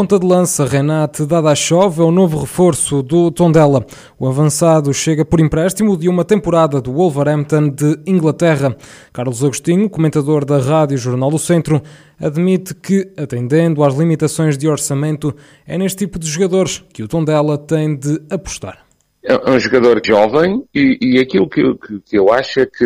[0.00, 3.84] Ponta de lança Renate Dadashov é o novo reforço do Tondela.
[4.18, 8.74] O avançado chega por empréstimo de uma temporada do Wolverhampton de Inglaterra.
[9.12, 11.82] Carlos Agostinho, comentador da Rádio Jornal do Centro,
[12.18, 15.36] admite que, atendendo às limitações de orçamento,
[15.66, 18.89] é neste tipo de jogadores que o Tondela tem de apostar.
[19.22, 22.84] É, um jogador jovem e, e aquilo que, que, que, eu acho é que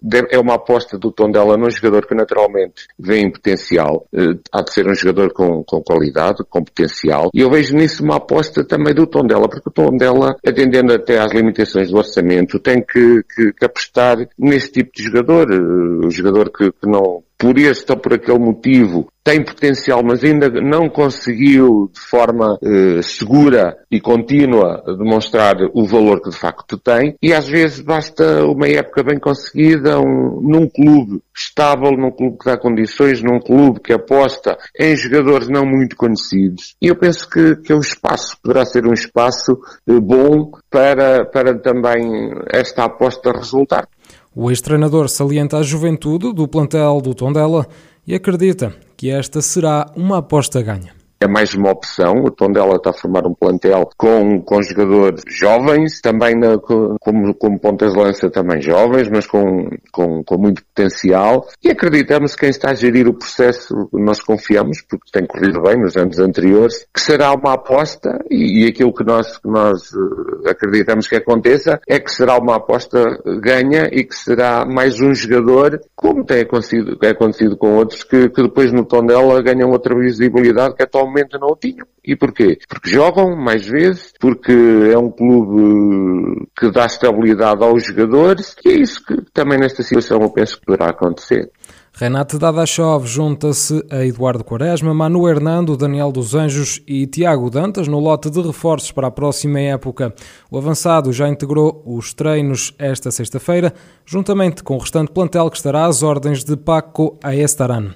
[0.00, 4.06] deve, é uma aposta do Tondela num jogador que naturalmente vem em potencial.
[4.12, 7.30] Uh, há de ser um jogador com, com qualidade, com potencial.
[7.34, 11.32] E eu vejo nisso uma aposta também do Tondela, porque o Tondela, atendendo até às
[11.32, 15.50] limitações do orçamento, tem que, que, que apostar nesse tipo de jogador.
[15.50, 20.48] Uh, jogador que, que não por este ou por aquele motivo tem potencial, mas ainda
[20.48, 27.14] não conseguiu de forma eh, segura e contínua demonstrar o valor que de facto tem.
[27.22, 32.46] E às vezes basta uma época bem conseguida um, num clube estável, num clube que
[32.46, 36.74] dá condições, num clube que aposta em jogadores não muito conhecidos.
[36.80, 41.58] E eu penso que, que o espaço poderá ser um espaço eh, bom para, para
[41.58, 43.86] também esta aposta resultar.
[44.34, 47.66] O ex-treinador salienta a juventude do plantel do Tondela
[48.06, 52.24] e acredita que esta será uma aposta ganha é mais uma opção.
[52.24, 57.60] O Tondela está a formar um plantel com, com jogadores jovens, também na, como, como
[57.60, 61.46] pontas de lança também jovens, mas com, com, com muito potencial.
[61.62, 65.76] E acreditamos que quem está a gerir o processo, nós confiamos, porque tem corrido bem
[65.78, 70.50] nos anos anteriores, que será uma aposta e, e aquilo que nós, que nós eh,
[70.50, 72.98] acreditamos que aconteça é que será uma aposta
[73.42, 78.30] ganha e que será mais um jogador, como tem acontecido, é acontecido com outros, que,
[78.30, 81.86] que depois no Tondela ganham outra visibilidade que é tão atualmente não o tinham.
[82.04, 82.58] E porquê?
[82.68, 88.72] Porque jogam mais vezes, porque é um clube que dá estabilidade aos jogadores e é
[88.72, 91.50] isso que também nesta situação eu penso que poderá acontecer.
[91.92, 97.98] Renato Dadachov junta-se a Eduardo Quaresma, Manu Hernando, Daniel dos Anjos e Tiago Dantas no
[97.98, 100.14] lote de reforços para a próxima época.
[100.50, 103.74] O avançado já integrou os treinos esta sexta-feira,
[104.06, 107.90] juntamente com o restante plantel que estará às ordens de Paco Aestaran.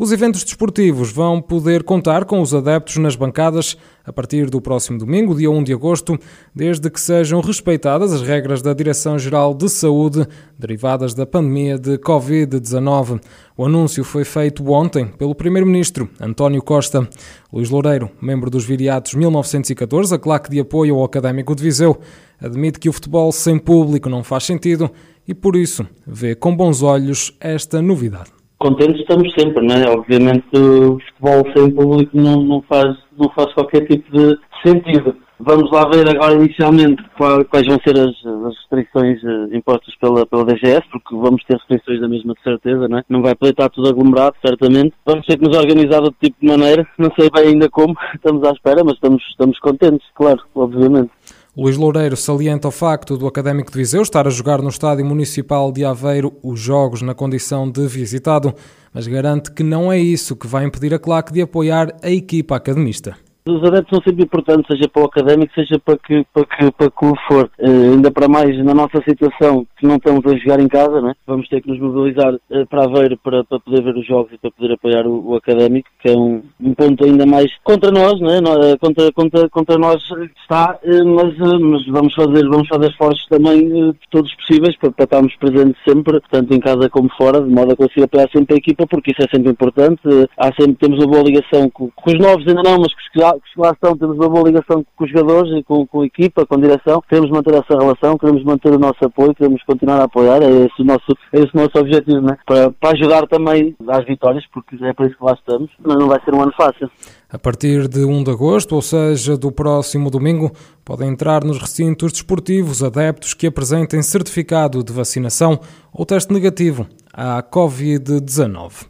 [0.00, 4.96] Os eventos desportivos vão poder contar com os adeptos nas bancadas a partir do próximo
[4.96, 6.16] domingo, dia 1 de agosto,
[6.54, 10.24] desde que sejam respeitadas as regras da Direção-Geral de Saúde
[10.56, 13.20] derivadas da pandemia de Covid-19.
[13.56, 17.08] O anúncio foi feito ontem pelo Primeiro-Ministro António Costa.
[17.52, 21.98] Luís Loureiro, membro dos Viriatos 1914, a claque de apoio ao Académico de Viseu,
[22.40, 24.92] admite que o futebol sem público não faz sentido
[25.26, 29.88] e, por isso, vê com bons olhos esta novidade contentes estamos sempre, não é?
[29.88, 35.16] Obviamente o futebol sem público não, não, faz, não faz qualquer tipo de sentido.
[35.40, 40.44] Vamos lá ver agora inicialmente quais vão ser as, as restrições eh, impostas pela, pela
[40.44, 43.04] DGS, porque vamos ter restrições da mesma de certeza, não é?
[43.08, 44.94] Não vai poder estar tudo aglomerado, certamente.
[45.06, 48.42] Vamos ter que nos organizar de tipo de maneira, não sei bem ainda como, estamos
[48.48, 51.10] à espera, mas estamos, estamos contentes, claro, obviamente.
[51.58, 55.72] Luís Loureiro salienta o facto do Académico de Viseu estar a jogar no Estádio Municipal
[55.72, 58.54] de Aveiro os jogos na condição de visitado,
[58.94, 62.54] mas garante que não é isso que vai impedir a claque de apoiar a equipa
[62.54, 63.16] academista.
[63.48, 66.90] Os adeptos são sempre importantes, seja para o académico, seja para que, para que, para
[66.90, 67.50] que o for.
[67.58, 71.14] Uh, ainda para mais na nossa situação, que não estamos a jogar em casa, né?
[71.26, 74.38] vamos ter que nos mobilizar uh, para Aveiro para, para poder ver os jogos e
[74.38, 78.20] para poder apoiar o, o académico, que é um, um, ponto ainda mais contra nós,
[78.20, 78.38] né?
[78.38, 80.02] Eh, contra, contra, contra nós
[80.42, 85.34] está, uh, mas, mas, vamos fazer, vamos fazer esforços também todos possíveis para, para estarmos
[85.36, 88.86] presentes sempre, tanto em casa como fora, de modo a conseguir apoiar sempre a equipa,
[88.86, 90.02] porque isso é sempre importante.
[90.36, 93.08] há sempre, temos uma boa ligação com, com os novos ainda não, mas com os
[93.40, 96.46] que lá estão, temos uma boa ligação com os jogadores e com, com a equipa,
[96.46, 97.02] com a direção.
[97.08, 100.42] Queremos manter essa relação, queremos manter o nosso apoio, queremos continuar a apoiar.
[100.42, 102.36] É esse o nosso, é esse o nosso objetivo, né?
[102.46, 105.70] para, para ajudar também às vitórias, porque é para isso que lá estamos.
[105.84, 106.90] Mas não vai ser um ano fácil.
[107.30, 110.50] A partir de 1 de agosto, ou seja, do próximo domingo,
[110.84, 115.60] podem entrar nos recintos desportivos adeptos que apresentem certificado de vacinação
[115.92, 118.86] ou teste negativo à Covid-19.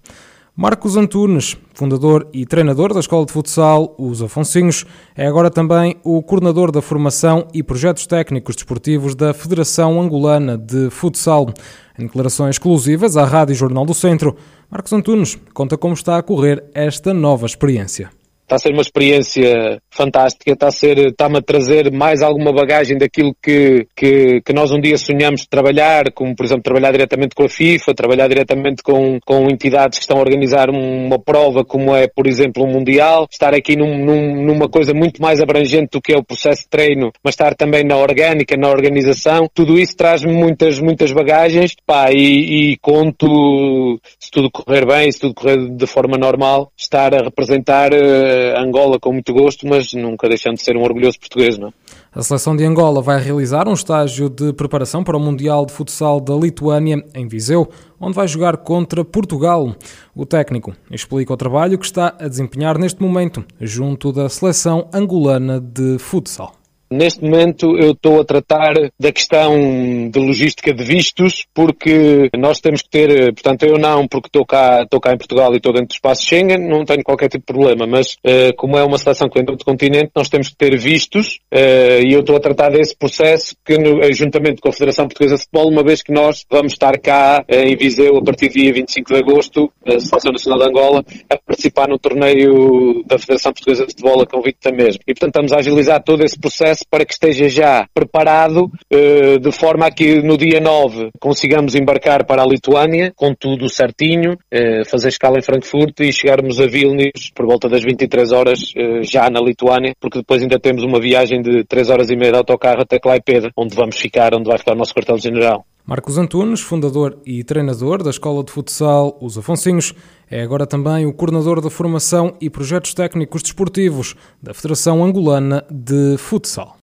[0.61, 4.85] Marcos Antunes, fundador e treinador da Escola de Futsal Os Afonsinhos,
[5.15, 10.91] é agora também o coordenador da formação e projetos técnicos desportivos da Federação Angolana de
[10.91, 11.55] Futsal.
[11.97, 14.35] Em declarações exclusivas à Rádio Jornal do Centro,
[14.69, 18.11] Marcos Antunes conta como está a correr esta nova experiência.
[18.49, 22.97] Está a ser uma experiência fantástica, está a ser, está-me a trazer mais alguma bagagem
[22.97, 27.45] daquilo que, que, que nós um dia sonhamos trabalhar, como por exemplo trabalhar diretamente com
[27.45, 32.09] a FIFA, trabalhar diretamente com, com entidades que estão a organizar uma prova como é,
[32.09, 36.13] por exemplo, um Mundial, estar aqui num, num, numa coisa muito mais abrangente do que
[36.13, 40.33] é o processo de treino, mas estar também na orgânica, na organização, tudo isso traz-me
[40.33, 45.87] muitas, muitas bagagens, pá, e, e conto, se tudo correr bem, se tudo correr de
[45.87, 50.77] forma normal, estar a representar uh, Angola com muito gosto, mas nunca deixando de ser
[50.77, 51.73] um orgulhoso português, não é?
[52.13, 56.21] A seleção de Angola vai realizar um estágio de preparação para o Mundial de Futsal
[56.21, 59.75] da Lituânia, em Viseu, onde vai jogar contra Portugal.
[60.15, 65.59] O técnico explica o trabalho que está a desempenhar neste momento junto da seleção angolana
[65.59, 66.58] de futsal.
[66.91, 72.81] Neste momento eu estou a tratar da questão de logística de vistos, porque nós temos
[72.81, 75.89] que ter, portanto eu não, porque estou cá, estou cá em Portugal e estou dentro
[75.89, 79.29] do espaço Schengen, não tenho qualquer tipo de problema, mas uh, como é uma seleção
[79.29, 82.71] que entra do continente, nós temos que ter vistos uh, e eu estou a tratar
[82.71, 86.45] desse processo que, no, juntamente com a Federação Portuguesa de Futebol, uma vez que nós
[86.51, 90.33] vamos estar cá uh, em Viseu a partir do dia 25 de agosto, a Seleção
[90.33, 94.73] Nacional de Angola, a participar no torneio da Federação Portuguesa de Futebol a convite da
[94.73, 95.01] mesma.
[95.07, 99.53] E portanto estamos a agilizar todo esse processo para que esteja já preparado, eh, de
[99.53, 104.85] forma a que no dia 9 consigamos embarcar para a Lituânia, com tudo certinho, eh,
[104.85, 109.29] fazer escala em Frankfurt e chegarmos a Vilnius por volta das 23 horas eh, já
[109.31, 112.83] na Lituânia, porque depois ainda temos uma viagem de 3 horas e meia de autocarro
[112.83, 115.65] até Klaipeda, onde vamos ficar, onde vai ficar o nosso quartel-general.
[115.89, 119.95] Marcos Antunes, fundador e treinador da Escola de Futsal Os Afonsinhos,
[120.31, 126.19] é agora também o coordenador da formação e projetos técnicos desportivos da Federação Angolana de
[126.19, 126.77] Futsal.